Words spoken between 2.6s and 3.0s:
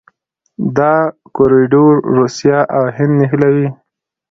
او